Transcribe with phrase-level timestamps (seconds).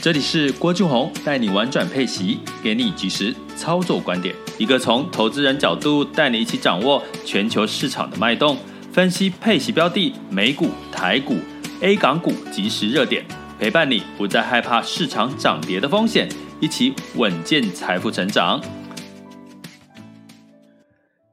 [0.00, 8.56] 这里是郭俊宏带你玩转配息，给你及时操作观点，一个从投资人角度带你一起掌握全球市场的脉动，
[8.92, 11.34] 分析配息标的、美股、台股、
[11.80, 13.24] A 港股即时热点，
[13.58, 16.28] 陪伴你不再害怕市场涨跌的风险，
[16.60, 18.62] 一起稳健财富成长。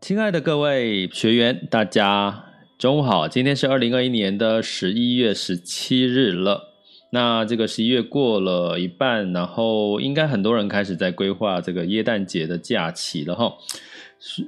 [0.02, 2.46] 亲爱的各位学员，大家
[2.80, 6.72] 中午好，今天是二零二一年的十一月十七日了。
[7.12, 13.54] 那这个十一月过了一半，然后应该很多人开始在规划这个耶诞节的假期了哈。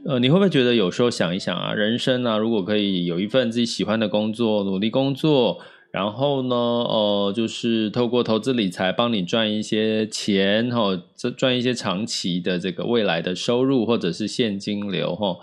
[0.05, 5.59] 呃，你会不会觉得有时候想一想啊，人生啊，如果可以有一份自己喜欢的工作，努力工作，
[5.91, 15.37] 然后呢，呃，就是透过投资理财帮你赚一些钱哈，这赚一些长期的这个未来的收入或者是现金流哈。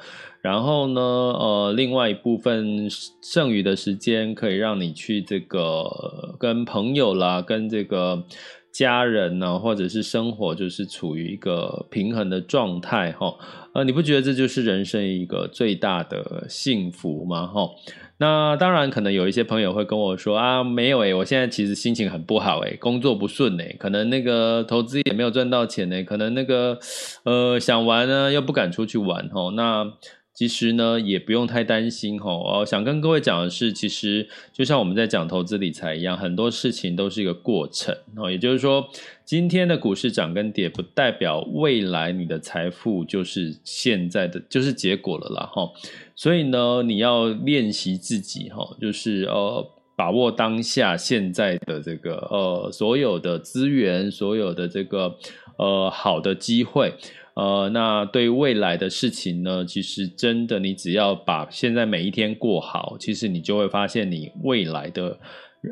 [0.45, 2.87] 然后呢，呃，另外一部分
[3.23, 8.23] 剩余的时间可以让你去这个跟朋友啦，跟这个
[8.71, 13.35] 家人呢，或者是生活，就是处于一个平衡的状态哈。
[13.73, 17.47] 呃，你不觉得这就是人生一个最大的幸福吗？
[17.47, 17.71] 哈，
[18.19, 26.79] 那当然，可能有一些朋友会跟我说啊，没有诶，我现在其实心情很不好诶，工作不顺诶，可能那个投资也没有赚到钱诶，可能那个
[27.25, 29.91] 呃想玩呢又不敢出去玩哈，那。
[30.35, 32.37] 其实呢，也不用太担心哈。
[32.37, 38.29] 我想跟各位讲的是，其实就像我们在讲投资理财一样，很多事情都是一个过程哦。
[38.29, 38.85] 也就是说，
[39.25, 45.71] 今天的股市涨跟跌，不代表未来你的财富就是现在的就是结果了啦哈。
[46.17, 55.17] 所以呢，你要练习自己哈，就是呃，把握当下现在的这个呃所有的资源，所有的这个
[55.59, 56.93] 呃好的机会。
[57.35, 65.19] 呃，那对未来的事情呢，其实真的，你只要把现在每一天过好，其实你就会发现，你未来的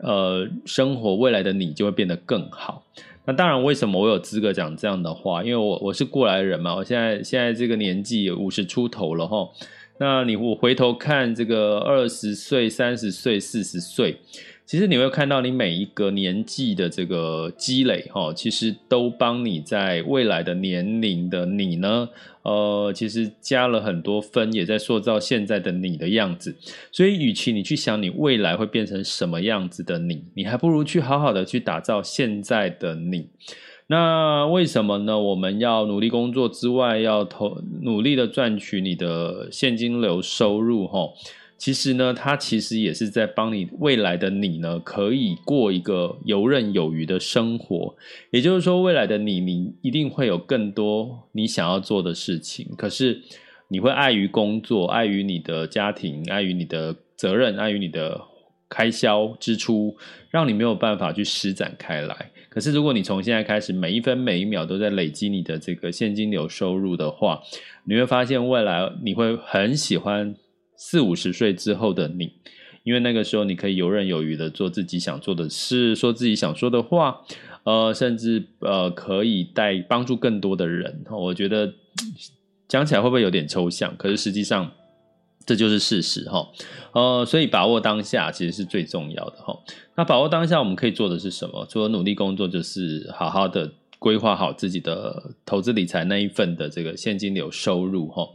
[0.02, 2.84] 呃生活，未来的你就会变得更好。
[3.24, 5.44] 那当然，为什么我有资格讲这样的话？
[5.44, 9.48] 因为我我是过来人嘛，我现在现在这个年纪五十出头了齁。
[9.98, 14.18] 那你我回头看这个二十岁、三十岁、四十岁。
[14.64, 22.08] 其实你会看到，你每一个年纪的这个积累，哈，其实都帮你在未来的年龄的你呢，
[22.42, 26.56] 呃，其实加了很多分，也在塑造现在的你的样子。
[26.90, 33.28] 所以，与其你去想你未来会变成什么样子的你，你还不如去好好的去打造现在的你。
[33.88, 35.18] 那为什么呢？
[35.18, 41.10] 我们要努力工作之外，要投努力的赚取你的现金流收入，哈。
[41.62, 47.94] 其实呢，它其实也是在帮你未来的你呢，可以过一个游刃有余的生活。
[48.32, 52.66] 也就是说，未来的你，你一定会有更多你想要做的事情。
[52.76, 53.22] 可是，
[53.68, 58.20] 你会碍于工作，碍于你的家庭，碍于你的责任，碍于你的
[58.68, 59.96] 开销支出，
[60.30, 62.32] 让你没有办法去施展开来。
[62.48, 67.40] 可是，如果你从现在开始，每一分每一秒都在累积你的这个现金流收入的话，
[67.84, 70.34] 你会发现未来你会很喜欢。
[70.84, 72.32] 四五十岁之后的你，
[72.82, 77.20] 因为那个时候你可以游刃有余的做自己想做的事，说自己想说的话，
[77.62, 81.04] 呃，甚至呃可以带帮助更多的人。
[81.08, 81.72] 我觉得
[82.66, 83.96] 讲起来会不会有点抽象？
[83.96, 84.72] 可是实际上
[85.46, 86.50] 这就是事实哈。
[86.94, 89.56] 呃，所以把握当下其实是最重要的哈。
[89.94, 91.64] 那把握当下我们可以做的是什么？
[91.70, 98.28] 除了努力工作，就是好好的规划好自己的投资理财那一份的这个现金流收入哈。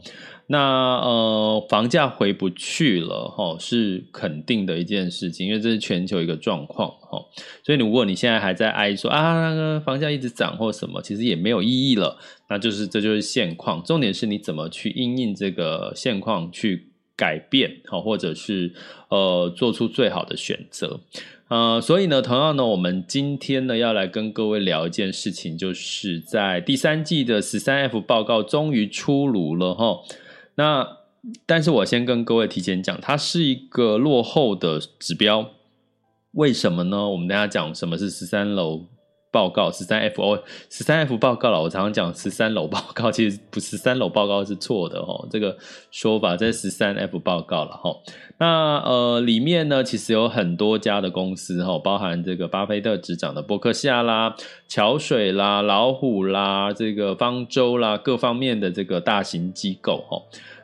[0.50, 7.22] 那呃，房价回不去了哈，是肯定的一件事情，因为这是全球一个状况哈。
[7.62, 12.16] 所以如果你现在还在哀说啊，那个房价一直涨或什么，其实也没有意义了。
[12.48, 18.72] 那就是这就是现况，重点是你怎么去因应这个现况去改变哈，或者是
[19.10, 21.00] 呃做出最好的选择。
[21.48, 29.98] 呃，所以呢，同样呢，我们今天呢要来跟各位聊一件事情，就是在第三季的十三 F 报告终于出炉了哈。
[30.58, 30.98] 那，
[31.46, 35.50] 但是我先跟各位提前讲，它是一个落后的指标。
[36.32, 37.08] 为什么呢？
[37.10, 38.88] 我们等下讲什么是十三楼
[39.38, 40.36] 报告，十三 F O
[40.68, 41.62] 十三 F 报告了。
[41.62, 45.28] 我常常讲十三楼报告，其实不是十三楼报告是错的哦。
[45.30, 45.56] 这个
[45.92, 47.94] 说法在十三 F 报告了哈。
[48.40, 54.34] 那呃里面呢，其实有很多家的公司哈，包含这个巴菲特执掌的伯克夏啦、
[54.66, 60.20] 桥水啦、老虎啦、这个方舟啦，各方面的这个大型机构哈。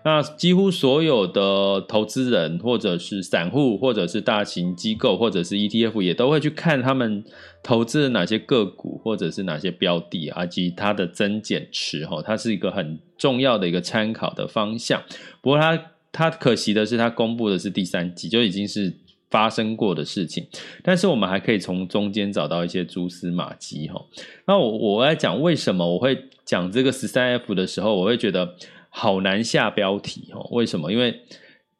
[0.07, 7.25] 那几乎所有的投资人，或者是散户，或者是大型机构，或者是 ETF，也都会去看他们
[7.65, 15.03] 投资了哪些个股，或者是哪些标的啊，及它的增减持，哈，它是一个很重要的一个参考的方向。
[15.41, 18.95] 不过它它可惜的是，它公布的是第三季，就已经是
[19.31, 20.47] 发生过的事情。
[20.85, 24.01] 但是我们还可以从中间找到一些蛛丝马迹，哈。
[24.47, 28.55] 那我我来讲为什么我会讲这个十三 F 的时候，我会觉得。
[28.97, 30.93] 好难下标题哦，为什么？
[30.93, 31.21] 因为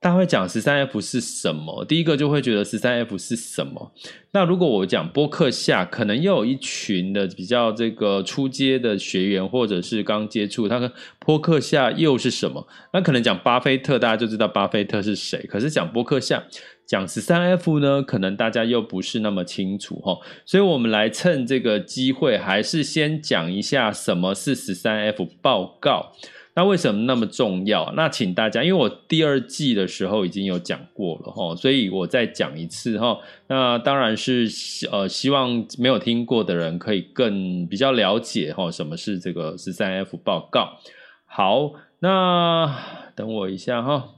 [0.05, 1.83] 大家会讲十三 F 是什么？
[1.87, 3.91] 第一个就会觉得十三 F 是什么？
[4.33, 12.69] 那如果我讲波克夏，可能又有一群的比较这个初阶的学员，或者是刚接触，他跟波克夏又是什么？
[12.93, 15.43] 那可能讲巴菲特，大家就知道巴菲特是谁。
[15.49, 16.45] 可是讲波克夏，
[16.85, 20.19] 讲十三 F 呢，可能大家又不是那么清楚哈。
[20.45, 26.13] 所以我们来趁这个机会，还是先讲一下什么是十三 F 报告。
[26.57, 27.93] 那为什么那么重要？
[27.97, 33.19] 那请大家，因为我第二季的时候已经有讲过了哈，所以我再讲一次哈。
[33.49, 34.49] 那当然是
[34.93, 40.79] 呃，希望没有听过的人可以更比较了解哈，什么是这个十三 F 报告。
[41.27, 42.79] 好，那
[43.17, 44.11] 等我一下哈。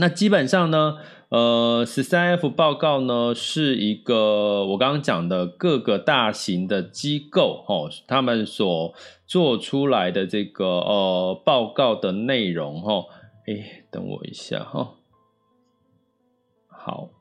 [0.00, 0.96] 那基本上呢。
[1.30, 8.92] 呃，十三 F 报告呢，是一个我刚刚讲的各个大型的机构哦，他们所
[9.28, 13.04] 做出来的这个呃报告的内容哦，
[13.46, 14.94] 哎，等我一下哈。
[16.66, 17.19] 好。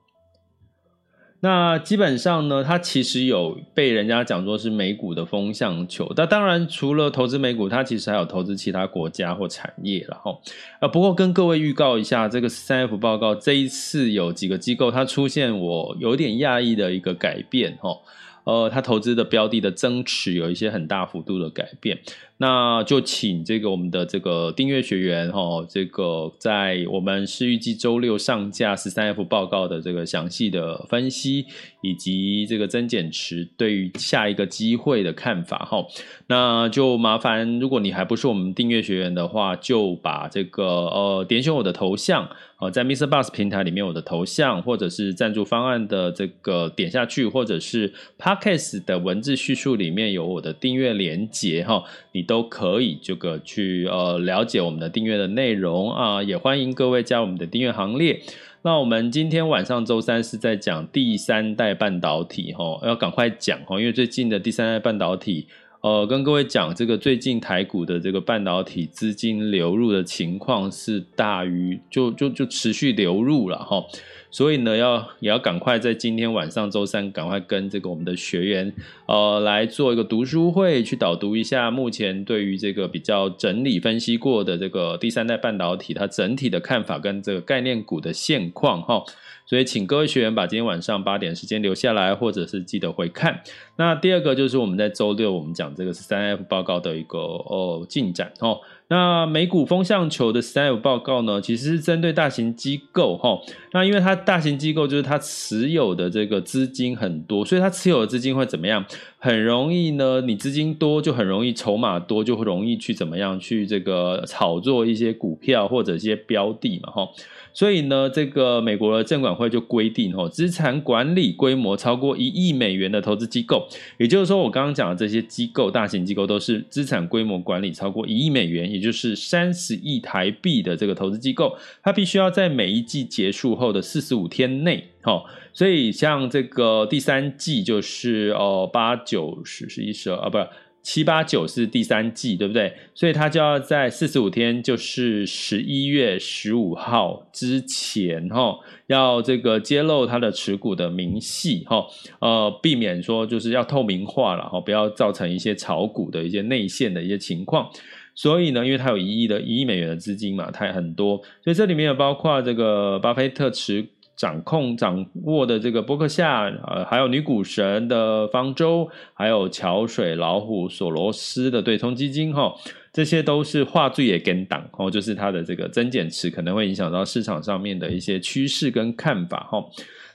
[1.41, 6.11] 那基本上呢，它其实有被人家讲作是美股的风向球。
[6.17, 10.37] 那当然，除了投资美股，它其实还有投资其他国家或产业了哈。
[10.81, 17.97] 啊，不过跟各位预告一下，这个三 F 报告这一次有几个机构它出现我有点讶异的一个改变哈。
[18.43, 21.99] 呃，它投资的标的的增持有一些很大幅度的改变。
[22.41, 31.45] 那就请这个我们的这个订阅学员哈，这个在我们是预计周六上架十三 F 报告的这个详细的分析，
[31.81, 35.85] 以及这个增减持对于下一个机会的看法哈。
[36.27, 42.29] 那就麻烦，如果你还不是我们订阅学员的话，就把这个呃点选我的头像，
[42.61, 43.05] 呃，在 Mr.
[43.05, 51.83] Bus 平台里面我的头像，或者是赞助方案的这个点下去，或者是 Podcast 的文字叙述里面有我的订阅连接哈，
[52.13, 52.28] 你。
[52.29, 58.21] 都可以这个去呃了解我们的订阅的内容啊，也欢迎各位加我们的订阅行列。
[58.61, 65.47] 那我们今天晚上周三是在讲第三代半导体哈，要赶快讲哈，因为最近的第三代半导体
[65.81, 73.83] 呃，跟各位讲这个最近台股的这个半导体资金流入的情况是大于就就就持续流入了哈。
[74.31, 78.73] 所以呢，要也要赶快在今天晚上周三，赶快跟这个我们的学员，
[79.07, 89.03] 呃，来做一个读书会，去导读一下目前对于这个比较整理分析过的这个第三代半导体，它整体的看法跟这个概念股的现况哈。
[89.47, 93.41] 所以，请各位学员把今天晚上八点时间留下来，或者是记得回看。
[93.77, 98.59] 那第二个就是我们在周六我们讲这个十三 F 报告的一个哦进展哦。
[98.89, 103.39] 那美股风向球的 Style 报告呢，其实是针对大型机构哈。
[103.71, 108.83] 那因为它大型机构就是它持有的这个资金很多，所以它持有的资金会怎么样？
[109.19, 117.07] 很容易呢，你资金多就很容易筹码多，就会容易去怎么样去这个炒作一些股票或者一些标的嘛哈。
[117.53, 140.47] 所以呢，这个美国的证管会就规定哦，资产管理规模超过一亿美元的投资机构，也就是说，我刚刚讲的这些机构，大型机构都是资产规模管理超过一亿美元，也就是三十亿台币的这个投资机构，它必须要在每一季结束后的四十五天内，哦，所以像这个第三季就是哦八九十十一十二啊，不是。
[140.81, 142.73] 七八九是第三季，对不对？
[142.95, 148.57] 所以他就要在四十五天，就是十一月十五号之前，哈，
[148.87, 151.85] 要这个揭露他的持股的明细，哈，
[152.19, 157.69] 呃，避免说就是要透明化了，哈，不要造成一些炒股的一些内线的一些情况。
[158.15, 163.85] 所以呢，因为他有一亿的一亿美元的资金嘛，他也很多，所以这里面有包括这个巴菲特持。
[164.19, 172.53] 掌控掌握的这个伯克夏，呃，还有女股神的方舟，还有桥水老虎索罗斯的对冲基金，哈，
[172.91, 179.63] 这些都是画最也跟档，哦，就是它的这个增减持可能会影响到市场上面的一些趋势跟看法，哈。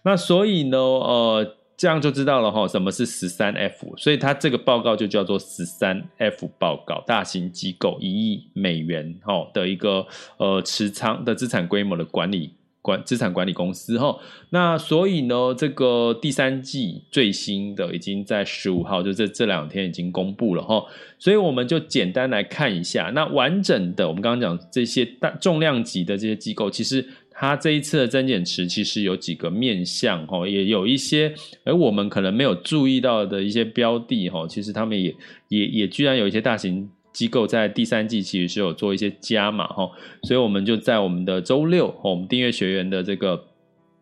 [0.03, 10.07] 那所以呢，呃，这样就知道了哈，什么是十三 F，所以它这个报告就叫做十三 F 报告，大型机构一亿美元哈的一个
[10.37, 12.53] 呃持仓的资产规模的管理
[12.85, 14.15] 管资产管理公司哈，
[14.51, 20.85] 那所以呢，这个第三季最新的已经在十五号，就这这两天已经公布了哈，
[21.19, 27.03] 所以我们就简单来看一下，那完整的我们刚刚讲这些大重量级的这些机构，其实。
[27.37, 35.13] 它这一次的增减持其实有几个面向哈，也有一些而我们可能没有注意到的一些标的哈，其实他们也
[35.49, 39.91] 也也居然有一些大型机构在第三季其实是有做一些加码哈，
[40.25, 43.47] 所以我们就在我们的周六，我们订阅学员的这个。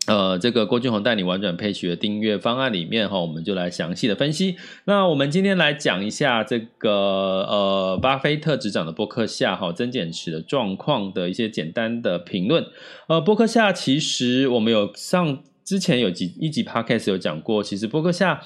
[0.09, 4.57] 呃，这个郭俊宏带你玩转配息的订阅方案里面哈，我们就来详细的分析。
[4.85, 6.91] 那我们今天来讲一下这个
[7.49, 12.67] 呃，巴菲特执掌的波克夏哈增减持的状况的一些简单的评论。
[13.07, 18.41] 呃，波克夏其实我们有上之前有几一集 podcast 有讲过，其实波克夏。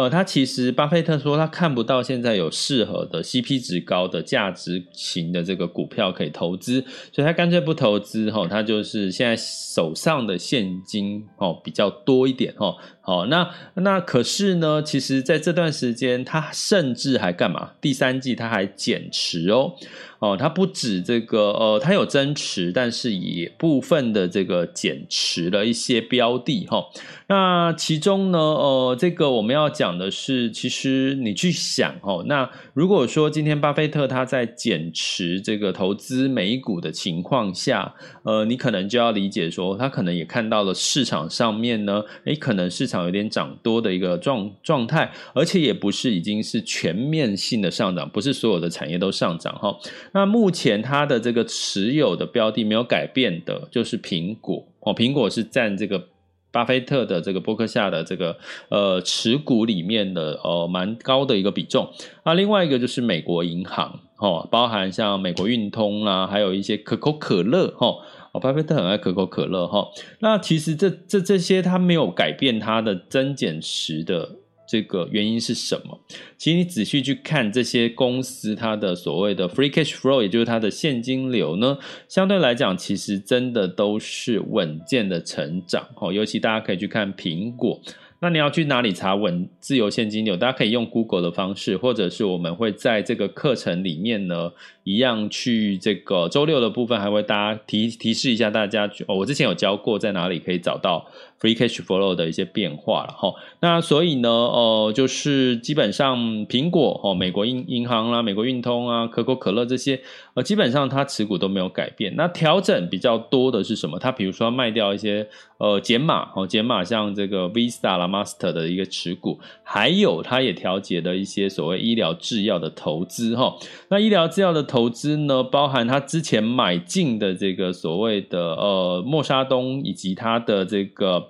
[0.00, 12.74] 呃，他其实巴菲特说他看不到现在有适合的 CP 值高的价值型的这个股票可以投资，所以他干脆不投资哈，他就是现在手上的现金哦比较多一点哈。
[13.02, 17.72] 好，那那可是呢，其实在这段时间他甚至还干嘛？
[17.82, 19.74] 第三季他还减持哦。
[20.20, 26.84] 哦，它不止这个，呃，它有增持，但是也部分的这个减持了一些标的哈。
[27.26, 49.74] 那其中呢，呃，这个我们要讲的是，其实你去想哦，那如果说今天巴菲特他在减持这个投资美股的情况下，呃，你可能就要理解说，他可能也看到了市场上面呢，诶，可能市场有点涨多的一个状状态，而且也不是已经是全面性的上涨，不是所有的产业都上涨哈。
[50.12, 54.94] 那目前它的这个持有的标的没有改变的，就是苹果哦。
[54.94, 56.08] 苹果是占这个
[56.50, 58.36] 巴菲特的这个波克夏的这个
[58.68, 61.88] 呃持股里面的呃蛮高的一个比重。
[62.24, 67.94] 那另外一个就是美国银行哦，包含像美国运通啊，还有一些可口可乐哈。
[68.32, 69.88] 哦，巴菲特很爱可口可乐哈。
[70.20, 74.36] 那其实这这这些它没有改变它的增减持的。
[74.70, 75.98] 这个原因是什么？
[76.38, 85.88] 其实你仔细去看这些公司，它的所谓的 free cash flow，也就是它的现金流呢，相对来讲，其实真的都是稳健的成长。
[85.96, 87.80] 哦，尤其大家可以去看苹果。
[88.22, 90.36] 那你要去哪里查稳自由现金流？
[90.36, 94.52] 大家可以用 Google 的方式，或者是我们会在这个课程里面呢，
[94.84, 98.86] 一样去这个周六的部分，还会大家提提示一下大家。
[99.08, 101.10] 哦，我之前有教过，在哪里可以找到
[101.40, 103.32] Free Cash Flow 的一些变化了哈。
[103.60, 110.00] 那所以呢，呃，就是基本上苹果哦，美国银银行啦，美国运通啊，可口可乐这些，
[110.34, 112.14] 呃，基本上它持股都没有改变。
[112.16, 113.98] 那调整比较多的是什么？
[113.98, 118.06] 它比如说卖掉一些呃减码哦，减码像这个 Vista 啦。
[118.10, 123.54] Master 的一个持股，还有它也调节的一些所谓医疗制药的投资哈。
[123.88, 131.28] 那医疗制药的投资呢，包含它之前买进的这个所谓的呃默沙东以及它的这个。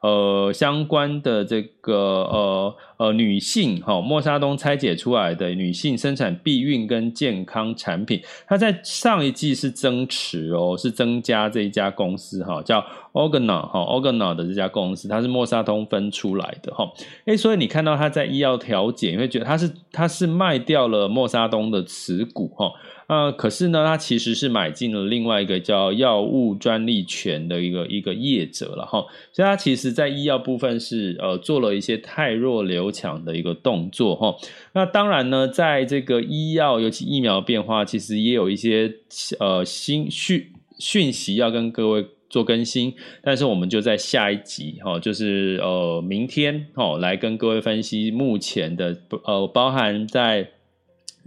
[0.00, 16.90] 呃，相关的这个呃呃女性哈、哦，默沙东拆解出来的女性生产避孕跟健康产品，它在上一季是增持哦，是增加这一家公司哈、哦，叫 Organon 哈、哦、Organon 的这家公司，它是默沙东分出来的哈，
[17.26, 22.66] 诶，所以你看到它在医药调节，你会觉得它是它是卖掉了默沙东的持股哈。
[22.66, 22.72] 哦
[23.10, 34.34] 呃，可是呢，他其实是买进了另外一个叫药物专利权的一个一个业者了哈，所以他其实在医药部分是呃做了一些太弱留强的一个动作哈。
[34.72, 38.92] 那当然呢，在这个医药尤其疫苗变化，其实也有一些
[39.38, 50.50] 呃新讯讯息要跟各位做更新，但是我们就在下一集哈，就是呃明天哈来跟各位分析目前的呃包含在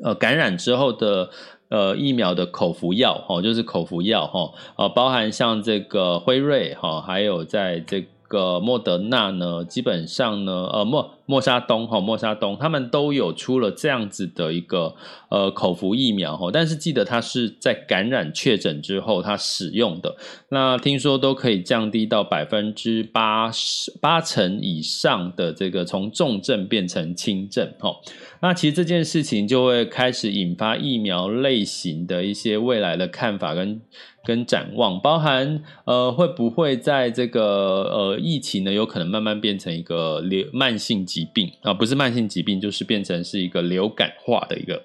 [0.04, 1.30] 呃感染之后的。
[1.70, 11.12] 呃，疫苗的口服药，哈，就是口服药，哈，呃，包含像这个辉瑞，哈，还有在这个莫德纳呢，基本上呢，呃，莫。
[11.26, 14.94] 莫沙东哈，莫沙东他们都有出了这样子的一个
[15.30, 20.18] 呃口服疫苗哈，但是记得它是在感染确诊之后它使用的，
[20.50, 27.96] 那听说都可以降低到百分之八十八成以上的这个从重症变成轻症哈，
[28.42, 33.80] 那其实这件事情就会开始引发疫苗类型的一些未来的看法跟
[34.26, 37.44] 跟展望，包含呃会不会在这个
[37.92, 44.84] 呃疫情呢有可能慢慢变成一个流慢性疾病啊，不是慢性疾病，就是变成是一个流感化的一个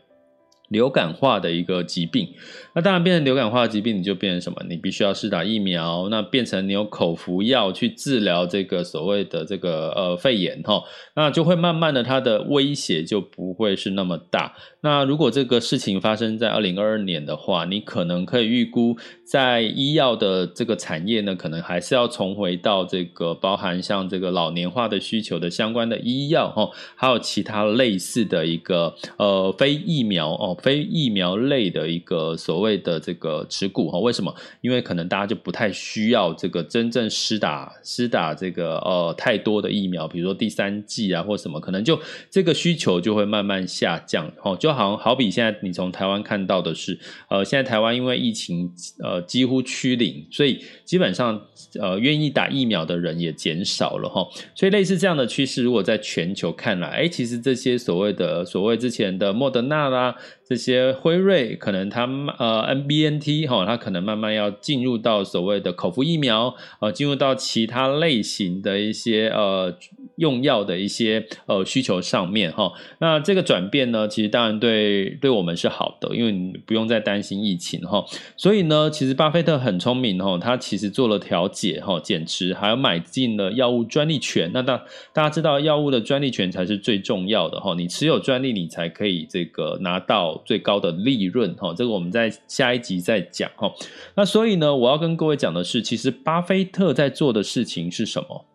[0.68, 2.28] 流感化的一个疾病，
[2.74, 4.62] 那当然变成流感化的疾病，你就变成什么？
[4.68, 10.82] 你必须要施打疫苗，那变成你有口服药去治疗这个所谓的这个呃肺炎哈，
[11.16, 14.54] 那就会慢慢的它的威胁就不会是那么大。
[14.80, 30.56] 那如果这个事情发生在二零二二年的话，你可能可以预估，在医药的这个产业呢，可能还是要重回到这个包含像这个老年化的需求的相关的医药哈，还有其他类似的一个呃非疫苗哦。
[30.62, 34.32] 非疫苗类的一个所谓的这个持股哈，为什么？
[34.60, 41.98] 因为可能大家就不太需要这个真正施打施打这个呃太多的疫苗，比如说第三剂啊或什么，可能就
[42.30, 44.56] 这个需求就会慢慢下降哦。
[44.56, 46.98] 就就好像好比现在你从台湾看到的是，
[47.30, 48.70] 呃，现在台湾因为疫情
[49.02, 51.40] 呃几乎趋零，所以基本上
[51.80, 54.26] 呃愿意打疫苗的人也减少了哈。
[54.54, 60.14] 所以类似这样的趋势，如果在全球看来，哎，其实这些所谓的所谓之前的莫德纳啦。
[60.48, 62.08] 这些辉瑞可能它
[62.38, 69.76] 呃 NBNT 哈，它可能慢慢要进入到所谓的口服疫苗，呃，进入到其他类型的一些呃
[70.16, 72.72] 用药的一些呃需求上面哈。
[72.98, 78.04] 那这个转变呢，其实当然对对我们是好的，因为你不用再担心疫情哈。
[78.36, 84.50] 所以呢，其实巴菲特很聪明哈，他其实做了调解哈，减持，还有买进了药物专利权。
[84.52, 84.76] 那大
[85.12, 90.42] 大家知道，药物的专利权才是最重要的哈，你持有专利，你才可以这个拿到。
[90.44, 93.70] 最高的利润哈，这个我们在下一集再讲哈。
[94.14, 98.46] 那所以呢，我要跟各位讲的是，其实巴菲特在做的事情是什么？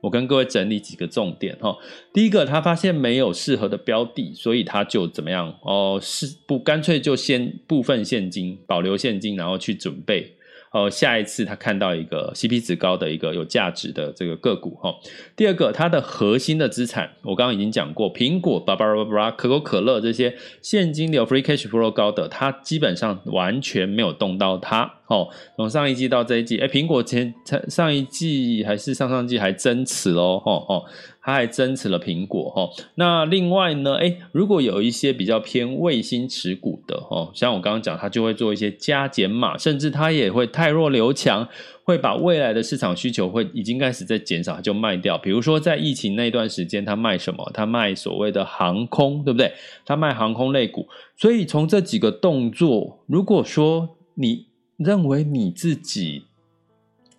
[0.00, 1.76] 我跟各位整理几个重点哈。
[2.12, 5.98] 第一个，他发现没有适合的标的，所以他就怎么样哦？
[6.02, 10.36] 是不干脆就先部分现金保留现金，然后去准备。
[10.72, 14.94] 呃，下一次他看到一个 CP 值高的一个有价值的这个个股哈。
[15.34, 24.99] 第二个，它的核心的资产，我刚刚已经讲过，苹果、巴拉巴拉巴拉、可口可乐这些现金流 （free cash flow） 高的，它基本上完全没有动到它。
[25.10, 27.34] 哦，从上一季到这一季，哎，苹果前
[27.68, 30.40] 上一季还是上上季还增持咯。
[30.46, 30.84] 哦哦，
[31.20, 32.70] 它还增持了苹果，哦。
[32.94, 41.48] 那另外呢，哎，如果有一些比较偏卫星持股的，哦，像我刚刚讲，它就会做一些加减码，甚至它也会汰弱留强，
[41.82, 45.18] 会把未来的市场需求会已经开始在减少，它就卖掉。
[45.18, 47.50] 比如说在疫情那段时间，它卖什么？
[47.52, 49.52] 它卖所谓的航空，对不对？
[49.84, 50.86] 它卖航空类股。
[51.16, 54.46] 所以从这几个动作，如果说你
[54.82, 56.24] 认为你自己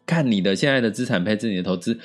[0.03, 1.97] 看你的现在的资产配置，你的投资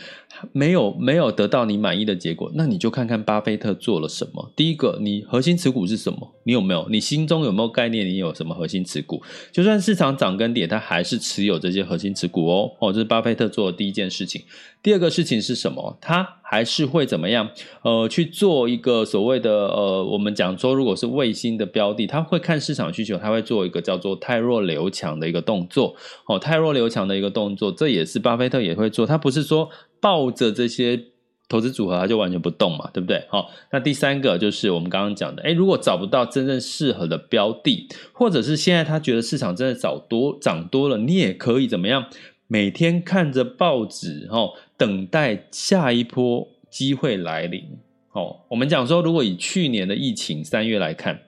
[0.53, 4.53] 没有没有得到你满意的结果，那你就看看巴菲特做了什么。
[4.55, 6.35] 第一个，你核心持股是什么？
[6.45, 6.87] 你有没有？
[6.89, 8.07] 你心中有没有概念？
[8.07, 9.21] 你有什么核心持股？
[9.51, 12.71] 就算市场涨跟跌，他还是持有这些核心持股哦。
[12.79, 14.43] 哦，这是巴菲特做的第一件事情。
[14.83, 15.99] 第二个事情是什么？
[16.01, 17.51] 他还是会怎么样？
[17.83, 25.97] 呃，去做一个所谓的呃，我们讲说，如果是卫星的标的，他会看市场需求，他会做一个叫做汰弱留强的一个动作。
[26.29, 29.05] 哦，汰弱留强的一个动作，这也是巴菲特也会做。
[29.05, 29.69] 他不是说
[30.01, 31.01] 抱着这些
[31.49, 33.25] 投资组合他就完全不动嘛，对不对？
[33.29, 42.07] 好，那第三个就是我们刚刚讲的，诶，如果找不到真正适合的标的，或者是现在他觉得市场真的涨多涨多了，你也可以怎么样？
[42.49, 47.65] 每天看着报纸，哦，等待下一波机会来临。
[48.13, 51.21] 哦，我们讲说，如果以去年的疫情三月来看，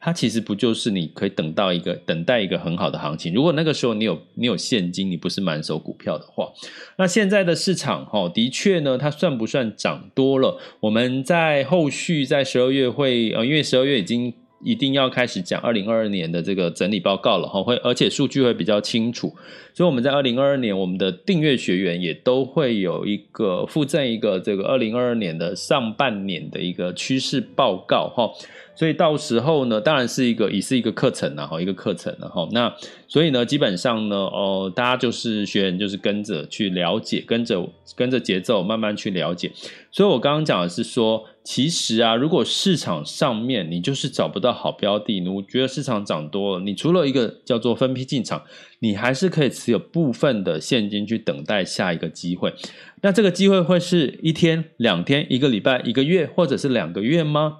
[0.00, 3.32] 它其实不就是你可以等到一个等待一个很好的行情？
[3.34, 6.50] 如果那个时候你有你有现金，你不是满手股票的话，
[6.96, 10.58] 那现在的市场，哦，的确呢，它算不算涨多了？
[10.80, 14.32] 我们在后续在十二月会，呃，因为十二月已经。
[14.62, 19.34] 一定要开始讲二零二二年的这个整理报告了哈，会而且数据会比较清楚，
[19.74, 28.30] 所以我们在二零二二年，我们的订阅学员也都会有一个附赠一个这个二零二二年的上半年的一个趋势报告哈。
[28.74, 32.48] 所以到时候呢，当然是一个也是一个课程了哈，一个课程了哈。
[32.52, 32.74] 那
[33.06, 39.52] 所以呢，基本上呢，哦、大家就是学员就是跟着去了解，跟着跟着节奏慢慢去了解。
[39.90, 48.44] 所以我刚刚讲的是说，其实啊，如果市场上面你就是找不到好标的，你觉得市场涨多了，你除了一个叫做分批进场，
[48.78, 52.54] 你还是可以持有部分的现金去等待下一个机会。
[53.02, 57.58] 那这个机会会是一天、两天、一个礼拜、一个月，或者是两个月吗？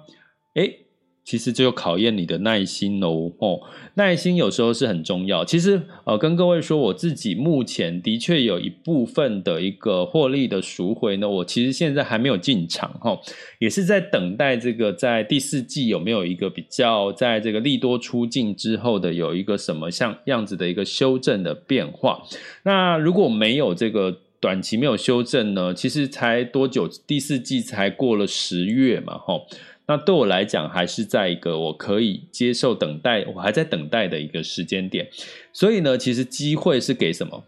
[0.53, 0.82] 诶
[1.25, 3.61] 其实就考验你的耐心哦，哦，
[3.95, 5.45] 耐心有时候是很重要。
[5.45, 13.17] 其实，呃，跟各位说，我自己目前的确有一部分的一个获利的赎回呢，我其实现在还没有进场哈，
[13.59, 22.21] 也是在等待这个在第四季有没有一个比较，在这个利多出尽之后的有一个什么像样子的一个修正的变化。
[22.63, 24.19] 那如果没有这个。
[24.43, 26.85] 短期没有修正呢，其实才多久？
[27.07, 29.47] 第四季才过了十月嘛，吼。
[29.85, 35.09] 那对我来讲，还是在一个我可以接受等待，我还在等待的一个时间点。
[35.51, 37.43] 所以呢，其实机会是给什么？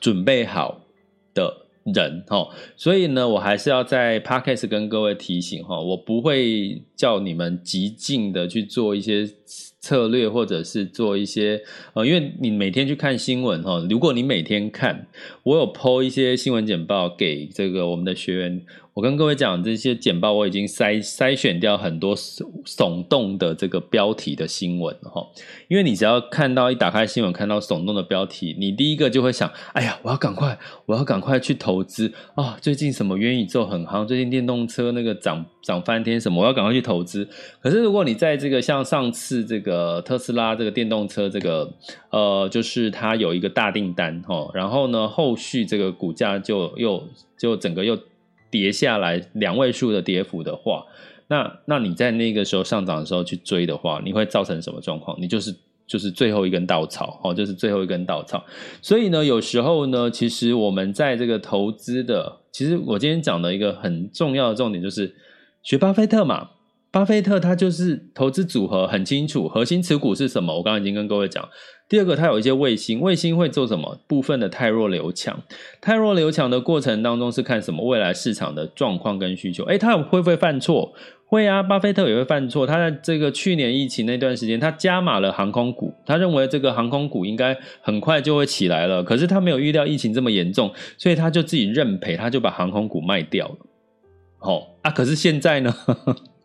[0.00, 0.82] 准备好
[1.32, 2.48] 的人哈。
[2.76, 9.26] 所以呢，我还是要在 Podcast 跟各位提醒哈，我不会叫你们极尽的去做一些。
[9.80, 11.62] 策略，或者是做一些
[11.94, 15.06] 呃，因为你每天去看新闻哈，如果你每天看，
[15.44, 18.60] 我有 po 一些新闻简报给这个我们的学员。
[18.94, 25.24] 我跟各位讲，这些简报我已经筛筛选掉很多耸动的这个标题的新闻哈，
[25.68, 37.28] 因为你只要看到一打开新闻看到耸动的标题，你第一个就会想，哎呀，我要赶快，我要赶快去投资啊、最近什么元宇宙很夯，最近电动车那个涨涨翻天什么，我要赶快去投资。
[37.62, 41.70] 可是如果你在这个像上次这个特斯拉这个电动车这个
[42.10, 47.98] 呃，就是它有一个大订单哈，然后呢，后续这个股价就又就整个又。
[48.50, 50.82] 跌下来两位数的跌幅的话，
[51.26, 55.14] 那那你在那个时候上涨的时候去追的话，你会造成什么状况？
[55.20, 55.54] 你就是
[55.86, 58.42] 就是最后一根稻草哦，就是最后一根稻草。
[58.80, 65.14] 所以呢，有时候呢，其实我们在这个投资的，其实我今天讲的一个很重要的重点就是
[65.62, 66.48] 学巴菲特嘛。
[66.90, 70.56] 巴菲特他就是投资组合很清楚，核心持股是什么？
[70.56, 71.46] 我刚刚已经跟各位讲。
[71.88, 73.98] 第二个，他有一些卫星，卫星会做什么？
[74.06, 75.42] 部分的太弱留强，
[75.80, 77.86] 太弱留强的过程当中是看什么？
[77.86, 79.64] 未来市场的状况跟需求。
[79.64, 80.92] 诶，他会不会犯错？
[81.26, 82.66] 会啊，巴菲特也会犯错。
[82.66, 89.04] 他在这个去年疫情那段时间，他加码了航空股，他认为这个航空股应该很快就会起来了。
[89.04, 93.56] 可是他没有预料疫情这么严重，所以他就自己认赔，他就把航空股卖掉了。
[94.40, 95.74] 哦啊，可是现在呢？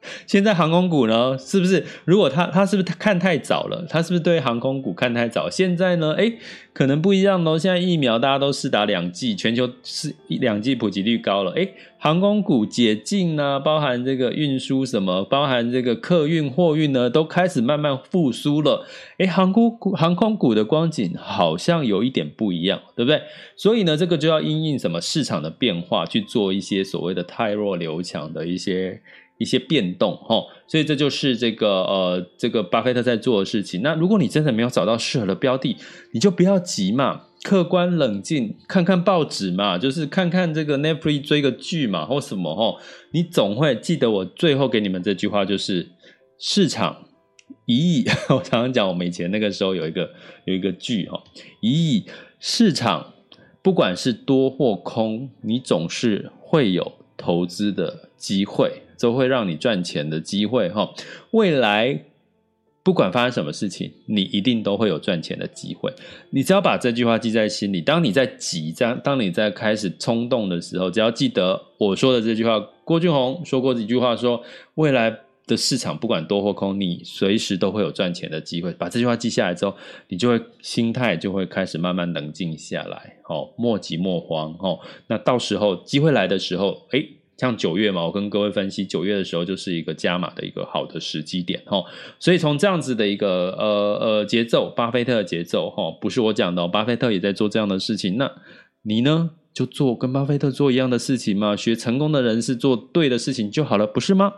[0.28, 1.86] 现在航空股呢，是不是？
[2.06, 3.86] 如果他他是不是看太早了？
[3.90, 5.50] 他是不是对航空股看太早？
[5.50, 6.14] 现在呢？
[6.14, 6.38] 诶，
[6.74, 7.58] 可能不一样哦。
[7.58, 11.52] 现在疫苗大家都施打两剂，全球是两剂普及率高了。
[11.52, 18.86] 诶，航空股解禁呢，包含这个运输什么，包含这个客运货运呢，都开始慢慢复苏了。
[19.18, 23.22] 诶，航空股航空股的光景好像有一点不一样，对不对？
[23.56, 29.02] 所以呢，这个就要因应什么市场的变化去做一些所谓的汰弱留强的一些。
[29.38, 33.82] 一些变动哈，所以这就是这个呃，这个巴菲特在做的事情。
[33.82, 35.76] 那如果你真的没有找到适合的标的，
[36.14, 42.80] 你就不要急嘛，客观冷静，看看报纸嘛，就是看看这个 Netflix 追个剧嘛，或什么哈，
[43.12, 45.90] 你总会记得我最后给你们这句话，就是
[46.38, 47.06] 市场
[47.66, 48.06] 一亿。
[48.30, 50.12] 我常常讲，我们以前那个时候有一个
[50.46, 51.22] 有一个剧哈，
[51.60, 52.06] 一亿
[52.40, 53.14] 市场，
[53.62, 58.83] 不管是多或空，你总是会有投资的机会。
[59.00, 60.94] 都会让你赚钱的机会哈，
[61.32, 62.06] 未来
[62.84, 65.94] 不管发生什么事情，你一定都会有赚钱的机会。
[66.32, 72.70] 你只要把这句话记在心里，当你在急，当当你在开始冲动的时候，只要记得我说的这句话。
[72.86, 74.44] 郭俊宏说过这句话说，
[74.76, 78.74] 未来的市场不管多或空，你随时都会有赚钱的机会。
[78.74, 79.74] 把这句话记下来之后，
[80.10, 84.78] 你就会心态就会开始慢慢冷静下来，哦，莫急莫慌，哦，
[85.08, 87.08] 那到时候机会来的时候，诶
[87.44, 91.84] 像九月嘛，我跟各位分析，九月的时候就是一个加码的一个好的时机点哈，
[92.18, 93.66] 所以从这样子的一个呃
[94.00, 98.32] 呃节奏，巴菲特的节奏哈，不是我讲的，巴菲特也在做这样的事情，那
[98.84, 104.32] 你呢就做跟巴菲特做一样的事情嘛，学成功的人是做对的事情就好了，不是吗？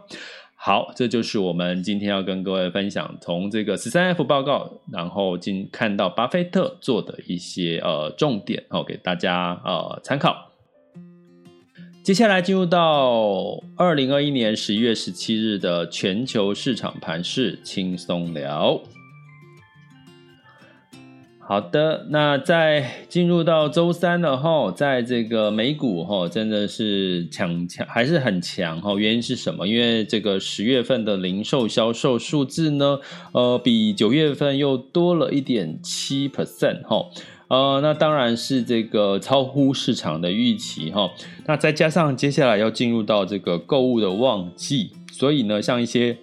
[0.55, 10.54] 好，这就是我们今天要跟各位分享，从这个十三 F 报告，然后进看到巴菲特做的一些呃重点，好给大家呃参考。
[12.05, 18.79] 接下来进入到二零二一年十一月十七日的全球市场盘势轻松聊。
[21.39, 28.93] 好的，那在进入到周三了哈，在这个美股哈，真的是强强还是很强哈。
[28.93, 29.67] 原因是什么？
[29.67, 32.99] 因为这个十月份的零售销售数字呢，
[33.31, 37.09] 呃，比九月份又多了一点七 percent 哈。
[37.55, 41.09] 呃，那当然是这个超乎市场的预期哈。
[41.45, 46.17] 那再加上接下来要进入到这个购物的旺季，所以呢，像一些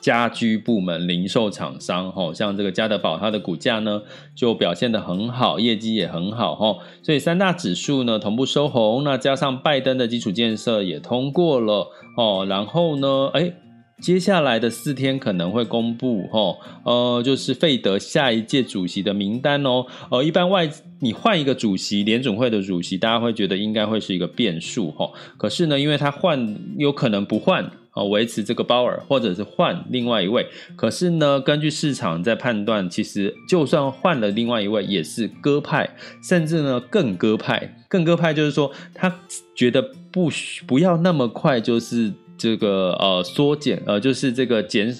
[0.00, 4.02] 家居部门、零售厂商哈，像这个家得宝，它的股价呢
[4.36, 6.76] 就表现得很好，业绩也很好哈。
[7.02, 13.52] 所以三大指数呢同步收红，那加上拜登的基础建设也通过了哦，然后呢，哎。
[14.00, 19.86] 接下来的四天可能会公布，齁，呃，就是费德下一届主席的名单哦。
[20.10, 25.12] 呃，一般外你换一个主席，联准会的主席，大家会觉得应该会是一个变数，齁。
[25.38, 30.48] 可是呢，因为他换有可能不换，啊，维持这个鲍尔，或者是换另外一位。
[30.74, 35.88] 可是呢，根据市场在判断，其实就算换了另外一位，也是鸽派，
[36.20, 37.76] 甚至呢更鸽派。
[37.88, 39.20] 更鸽派就是说，他
[39.54, 40.28] 觉得不
[40.66, 42.12] 不要那么快，就是。
[42.42, 44.92] 这个呃缩减呃就是这个减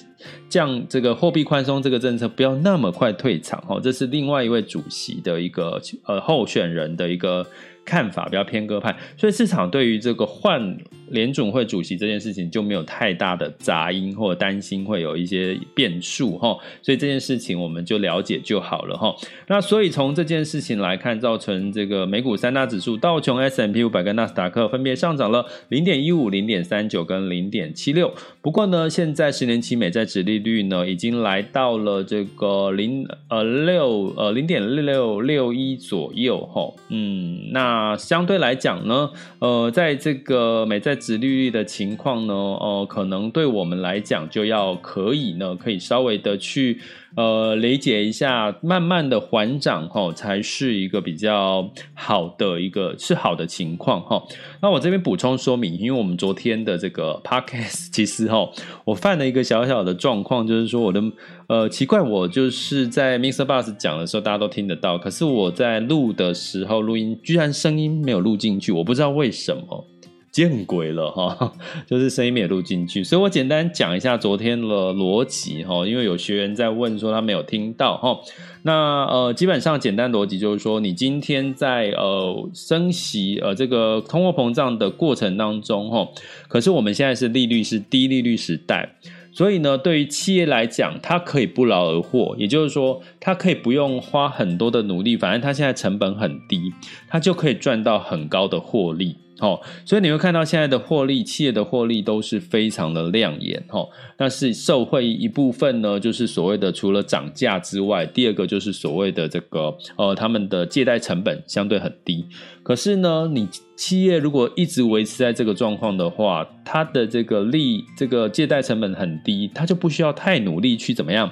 [0.47, 7.45] 降这个货币宽松这个政策不要那么快退场哦，这是另外一位主席的一个呃候选人的一个。
[7.85, 10.77] 看法比较偏鸽派，所以市场对于这个换
[11.13, 19.15] 联准会主席这件事情就没有太大的杂音或担心会有一些变数哈，所以这件事情我们就了解就好了哈。
[19.47, 28.13] 那所以从这件事情来看，造成这个美股三大指数道琼、s m p 五百跟纳斯达克分别上涨了零点一五、零点三九跟零点七六。
[28.41, 37.51] 不过呢，现在十年期美债指利率呢已经来到了这个零呃六呃零点六六一左右哈，嗯。
[37.51, 46.79] 那相对来讲呢，呃，在这个美债殖利率的情况呢，呃，可能对我们来讲就要可以呢，可以稍微的去。
[47.15, 54.19] 呃，理解一下，慢慢的缓涨哈，才是一个比较好的一个是好的情况哈。
[54.63, 58.49] 那我这边补充说明，因为我们昨天的这个 podcast 其实哈，
[58.83, 61.03] 我犯了一个小小的状况，就是说我的
[61.45, 63.45] 呃奇怪，我就是在 Mr.
[63.45, 69.92] Boss 讲的时候，大家都听得到，可是我在录的时候录音，居然声音没有录进去，我不知道为什么。
[70.33, 71.53] 见鬼了哈，
[71.85, 78.19] 就是声音没录进去，所以我简单讲一下昨天的逻辑哈，因为有学员在问说他没有听到哈，
[78.63, 86.09] 那呃基本上简单逻辑就是说，你今天在呃升息呃这个通货膨胀的过程当中哈，
[86.47, 88.95] 可是我们现在是利率是低利率时代，
[89.31, 96.73] 所以呢对于企业来讲，它可以不劳而获，也就是说它可以不用花很多的努力，反正它现在成本很低，
[97.07, 99.17] 它就可以赚到很高的获利。
[99.39, 103.85] 哦，所以你会看到现在的获利，企业的获利都是非常的亮眼，哈。
[104.15, 112.25] 但是受惠一部分呢，就是所谓的除了涨价之外，第二个就是所谓的这个呃，他们的借贷成本相对很低。
[112.61, 121.31] 可是呢，你企业如果一直维持在这个状况的话，它的这个利，这个借贷成本很低，它就不需要太努力去怎么样。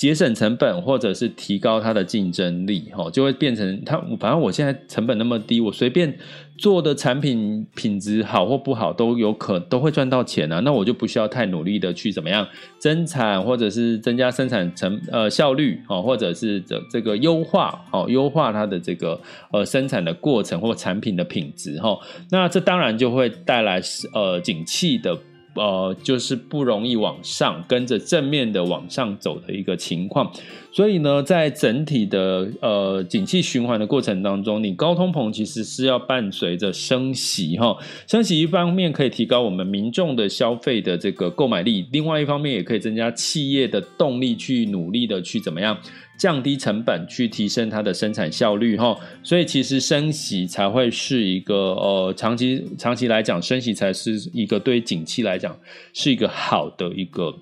[0.00, 3.98] 节省成本，或者是提高它的竞争力，哈，就会变成它。
[4.18, 6.16] 反正我现在成本那么低，我随便
[6.56, 10.60] 做的产品品质好或不好都有可都会赚到钱啊。
[10.60, 19.20] 那我就不需要太努力的去怎么样增产，或者是增加生产成呃效率，哦，或者是这这个优化，哦，优化它的这个
[19.52, 21.98] 呃生产的过程或产品的品质，哈。
[22.30, 23.82] 那这当然就会带来
[24.14, 25.18] 呃景气的。
[25.54, 30.32] 呃，就是不容易往上跟着正面的往上走的一个情况，
[30.72, 45.76] 所以呢，在整体的呃景气循环的过程当中，你高通膨其实是要伴随着升息哈，升息一方面可以提高我们民众的消费的这个购买力，另外一方面也可以增加企业的动力去努力的去怎么样。
[46.20, 55.58] 降低成本，去提升它的生产效率，哈，所以其实升息才会是一个呃长期长期来讲，升息才是一个对景气来讲
[55.94, 57.34] 是一个好的一个。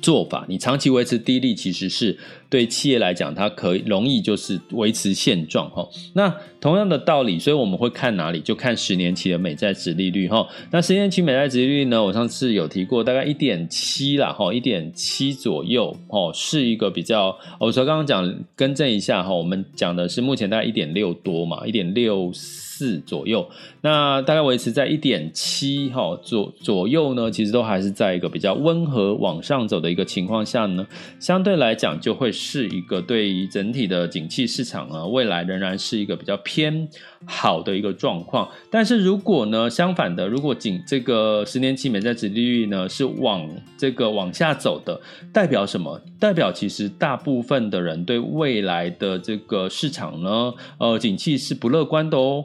[0.00, 2.18] 做法，你长期维持低利，其实是
[2.50, 5.88] 对企业来讲，它可以容易就是维持现状哈。
[6.14, 8.40] 那同样的道理，所以我们会看哪里？
[8.40, 10.46] 就看十年期的美债殖利率哈。
[10.72, 12.02] 那十年期美债殖利率呢？
[12.02, 17.38] 我上次有提过，大概一点七啦哈，一点七左右哦，是一个比较。
[17.60, 22.32] 我说刚刚讲更正一下哈，我们讲的是目前大概一点六多嘛，一点六
[22.76, 23.48] 四左右。
[23.82, 30.84] 那大概维持在一点七哈左左右呢，其实都还是在一个比较温和往上走的一个情况下呢，
[31.20, 36.88] 相对来讲就会是一个对于整体的景气市场啊，未来仍然是一个比较偏
[37.24, 38.48] 好的一个状况。
[38.70, 45.00] 但是如果呢，相反的，如果仅这个十年期美债殖利率呢是往这个往下走的，
[45.32, 46.00] 代表什么？
[46.18, 52.44] 代表其实大部分的人对未来的这个市场呢，呃，景气是不乐观的哦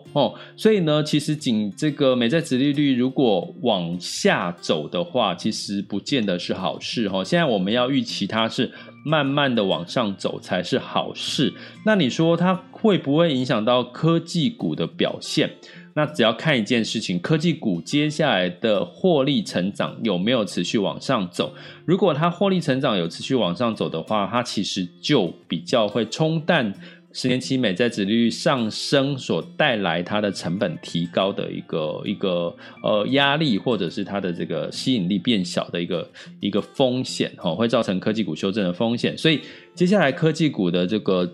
[0.56, 1.40] 所以呢，其实。
[1.40, 7.24] 仅这个美债殖利率如果往下走的话，其实不见得是好事哈。
[7.24, 8.70] 现在我们要预期它是
[9.06, 11.54] 慢慢的往上走才是好事。
[11.86, 15.50] 那你说它会不会影响到科技股的表现？
[15.94, 21.54] 那只要看一件事情，科技股接下来的获利成长有没有持续往上走？
[21.86, 26.74] 如果它获利成长有持续往上走的话，它其实就比较会冲淡。
[27.12, 39.17] 十年期美债殖利率上升所带来它的成本提高的一个一个呃压力，或者是它的这个吸引力变小的一个一个风险哈，会造成科技股修正的风险。
[39.17, 39.41] 所以
[39.74, 41.32] 接下来科技股的这个。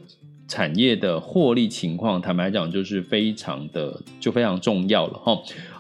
[0.48, 5.32] 产业的获利情况，坦白讲就是非常的就非常重要了哈，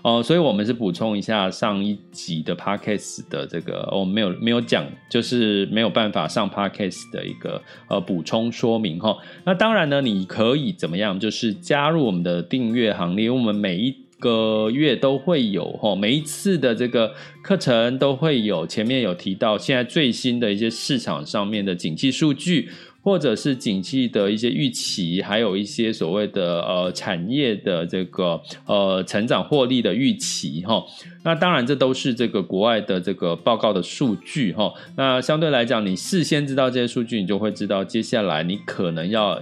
[0.01, 9.15] 哦、呃，所以我们是补充一下上一集的 Podcast 的这个，我们没有没有讲，就是没有办法上 Podcast 的一个呃补充说明哈。
[9.43, 18.65] 那当然呢，你可以怎么样，就是加入我们的订阅行列，因为我们每一个月都会有哈，每一次的这个课程都会有。
[18.65, 22.69] 前面有提到，现在最新的一些市场上面的景气数据，
[23.05, 30.83] 或者是景气的一些预期，还有一些所谓的呃产业的这个呃成长获利的预期哈。
[31.23, 34.73] 那当然，这都是这个国外的这个报告的数据哈。
[34.97, 39.39] 那相对来讲，你事先知道这些数据，你就会知道接下来你可能要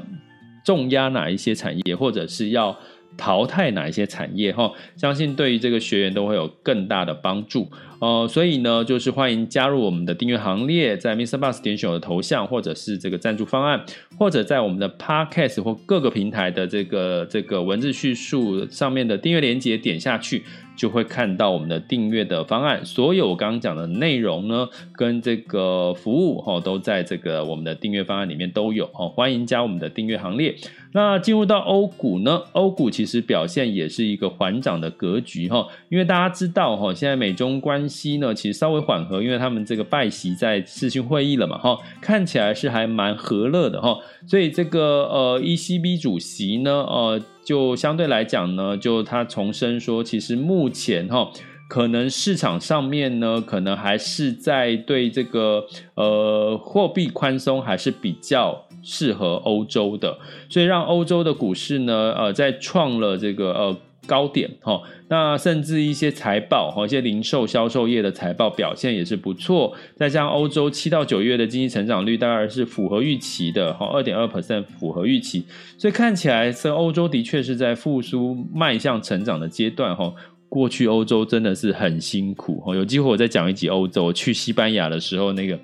[0.66, 2.78] 重压哪一些产业，或者是要。
[3.18, 4.72] 淘汰哪一些产业哈？
[4.96, 8.28] 相信对于这个学员都会有更大的帮助哦。
[8.30, 11.38] 所以呢，就是欢迎加入我们的订阅行列，在 Mr.
[11.38, 13.86] Bus 点选我的头像，或者是这个赞助方案，
[14.18, 20.44] 或者在我们的 Podcast 或各个平台的这个这个文字叙述上面的订阅链接点下去。
[20.76, 30.56] 就会看到我们的订阅的方案，所有我刚刚讲的内容呢，跟这个服务哈，都在这个我们的订阅方案里面都有哦，欢迎加我们的订阅行列。
[30.94, 47.22] 那进入到欧股呢，欧股其实表现也是一个缓涨的格局哈，因为大家知道哈，现在美中关系呢其实稍微缓和，因为他们这个拜习在视讯会议了嘛哈，看起来是还蛮和乐的哈，所以这个呃 ECB 主席呢呃。
[47.46, 51.30] 就相对来讲呢，就他重申说，其实目前哈，
[51.68, 60.18] 可能市场上面呢，可能还是在对这个呃货币宽松还是比较适合欧洲的，
[60.50, 63.78] 所以让欧洲的股市呢，呃，在创了这个呃。
[64.06, 69.74] 高点哈，那甚至一些财报哈，一些零售销售业的财报表现也是不错。
[69.96, 75.46] 再加上欧洲七到九月的经济成长率大概是符合预期的哈，二点二 percent 符合预期，
[75.78, 80.14] 所以看起来这欧洲的确是在复苏迈向成长的阶段哈。
[80.50, 85.58] 过去欧洲真的是很辛苦哈，有机会我再讲一集欧洲，去西班牙的时候那个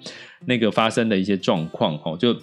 [0.45, 2.33] 那个发生的一些状况哈，就。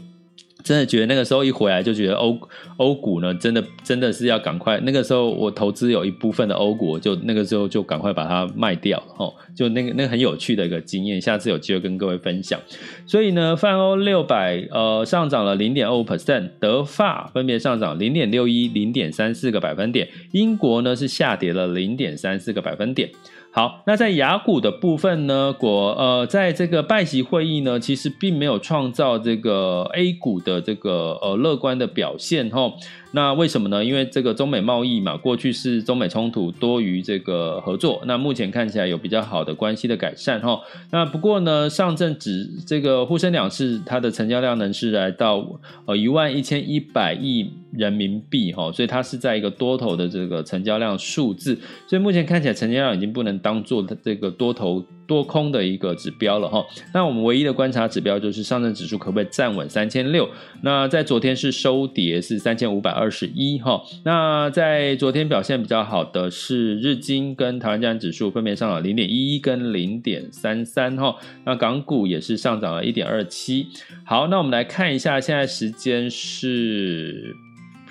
[0.66, 2.36] 真的觉得那个时候一回来就觉得欧
[2.76, 4.80] 欧股呢，真的真的是要赶快。
[4.80, 9.32] 那个时候我投资有一部分的欧股，就那个时候就赶快把它卖掉哦。
[9.54, 12.60] 就那个那个很有趣的一个经验，下次有机会跟各位分享。
[13.06, 23.08] 所以呢，泛欧六百呃上涨了零点二五 percent，德法分别上涨零点六一、零点三四个百分点，英国呢是下跌了零点三四个百分点。
[23.56, 32.74] 好，那在雅股的部分呢，国呃，在这个拜席会议呢，其实并没有创造这个 A 股的这个呃乐观的表现齁。
[33.16, 33.82] 那为什么呢？
[33.82, 38.02] 因为这个中美贸易嘛，过去是中美冲突多于这个合作。
[38.04, 40.60] 那目前看起来有比较好的关系的改善哈。
[40.90, 51.58] 那不过呢，上证指这个沪深两市它的成交量呢是来到呃一万一千一百亿人民币哈，所以它是在一个多头的这个成交量数字。
[51.86, 54.84] 所以目前看起来成交量已经不能当做这个多头。
[55.06, 60.28] 多空的一个指标了哈，那我们唯一的观察指标就是上证指数可不可以站稳三千六？
[60.62, 73.68] 那在昨天是收跌是三千五百二十一哈，那在昨天表现比较好的是日经跟台湾加权指数分别上涨零点一一跟零点三三哈，那港股也是上涨了一点二七。
[74.04, 77.36] 好，那我们来看一下，现在时间是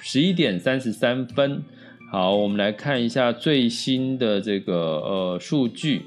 [0.01, 1.63] 十一点三十三分。
[2.11, 6.01] 好，我们来看一下最新的这个呃数据。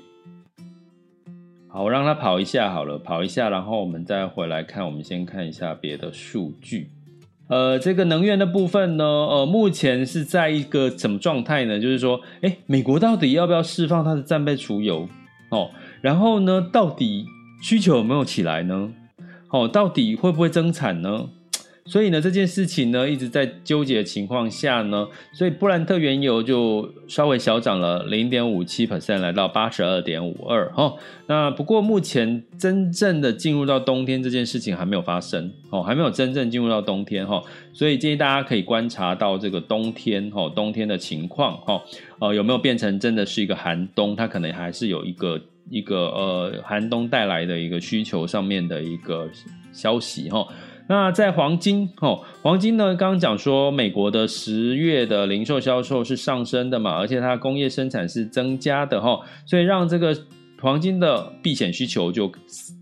[1.70, 4.86] 好，我让它跑一下好了，跑一下，然后我们再回来看。
[4.86, 6.90] 我们先看一下别的数据。
[7.48, 11.78] 呃，这个能源的部分呢，呃，目前是在一个什么状态呢？
[11.78, 15.06] 就是说，哎，美国到底要不要释放它的战备储油？
[15.50, 17.26] 哦，然后呢，到底
[17.62, 18.90] 需求有没有起来呢？
[19.50, 21.28] 哦，到底会不会增产呢？
[21.88, 30.94] 所以呢，这件事情呢一直在纠结的情况下呢，所以布兰特原油就稍微小涨了零点五七 percent，来到八十二点五二哈。
[31.26, 37.42] 那不过目前真正的进入到冬天这件事情还没有发生哦，还没有真正进入到冬天哈。
[37.72, 41.82] 所以建议大家可以观察到这个冬天哈，冬天的情况哈，
[42.18, 44.14] 呃有没有变成真的是一个寒冬？
[44.14, 49.26] 它可能还是有一个一个呃寒冬带来的一个需求上面的一个
[49.72, 50.46] 消息哈。
[50.90, 60.16] 那在黄金哦，黄金呢，刚刚讲说美国的十月的零售销售是上升的嘛，而且它工业生产是增加的哈，所以让这个
[60.62, 62.32] 黄金的避险需求就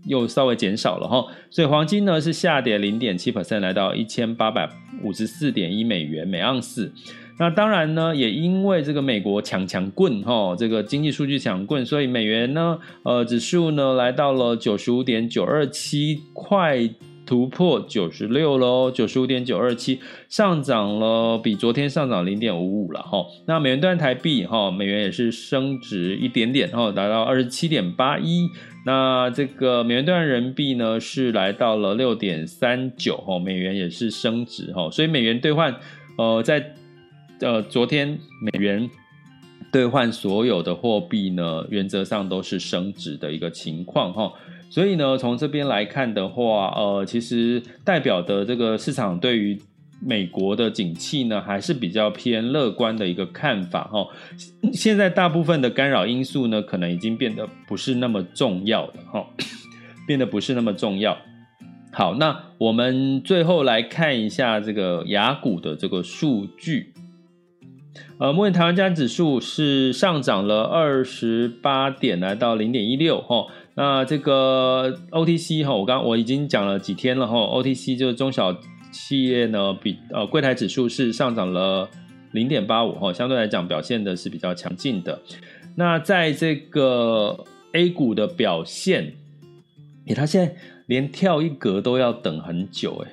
[0.05, 4.69] 又稍微减少了哈，所以黄金呢是下跌零点七 percent，来到一千八百
[5.03, 6.89] 五十四点一美元每盎司。
[7.37, 16.89] 那当然呢，也因为这个美国抢强棍哈，这个经济数据抢棍，所以美元呢，呃，指数呢来到了九十五点九二七块。
[17.27, 19.99] 突破九十六喽，九十五点九二七，
[20.29, 23.25] 上涨了，比昨天上涨零点五五了哈。
[23.45, 28.49] 那美元兑台币哈，美元也是升值一点点哈，达到二十七点八一。
[28.85, 34.89] 那这个美元兑人民币呢，是来到了六点三九哈，美元也是升值哈。
[34.89, 35.75] 所以美元兑换
[36.17, 36.73] 呃，在
[37.41, 38.89] 呃昨天美元。
[39.69, 44.31] 兑换所有的货币呢，原则上都是升值的一个情况哈。
[44.69, 49.57] 所以呢，从这边来看的话，呃，其实代表的这个市场对于
[49.99, 54.07] 美国的景气呢，还是比较偏乐观的一个看法哈。
[54.73, 59.25] 现在大部分的干扰因素呢，可能已经变得不是那么重要了哈，
[60.05, 61.17] 变得不是那么重要。
[61.91, 66.93] 好，那我们最后来看一下这个雅股的这个数据。
[68.19, 73.47] 呃，目前台湾加指数是上涨了二十八点，来到零点一六哈。
[73.77, 78.53] 那这个 OTC 哈，我刚我已经讲了几天了哈，OTC 就是中小
[78.91, 81.87] 企业呢，比呃柜台指数是上涨了
[82.31, 85.21] 零点八五哈，相对来讲表现的是比较强劲的。
[85.75, 89.13] 那在这个 A 股的表现，
[90.07, 90.55] 诶，它现在。
[90.87, 93.11] 连跳一格都要等很久哎。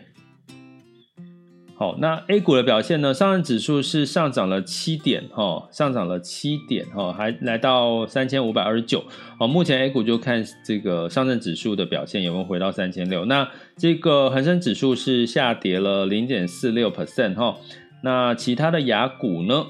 [1.77, 3.13] 好，那 A 股的表现呢？
[3.13, 9.03] 上证指数是上涨了七点哈，上涨了七点哈，还来到三千五百二十九。
[9.41, 13.25] 哦，目前 A 股就看这个上证指数的表现有没有回到三千六。
[13.25, 17.57] 那这个恒生指数是下跌了零点四六 percent 哈。
[18.05, 19.67] 那其他的亚股呢？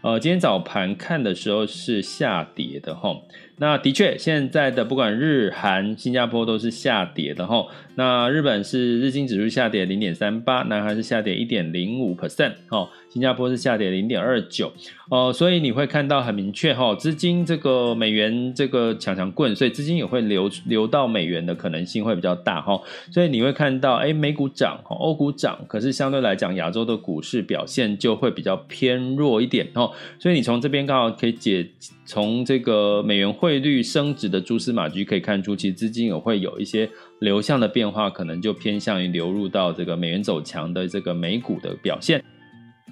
[0.00, 3.14] 呃，今天早盘看的时候是下跌的哈。
[3.60, 7.66] 那的确，现在的不管日韩、新加坡都是下跌的哈。
[7.96, 12.88] 那日本是日经指数下跌零点三八，南韩是下跌一点零五 percent 哈。
[13.10, 14.70] 新加坡是下跌零点二九，
[15.08, 22.80] 哦，所以你会看到很明确哈，资金这个美元这个强强棍，所以资金也会流流到美元的可能性会比较大哈，
[23.10, 31.66] 所以你会看到，哎，美股涨，欧股涨，可是相对来讲，亚洲的股市表现就会比较偏弱一点哦，所以你从这边刚好可以解，
[32.04, 36.88] 从这个美元汇率升值的蛛丝马迹可以看出，其实资金也会有一些
[37.20, 42.22] 流向的变化，可能就偏向于流入到这个美元走强的这个美股的表现。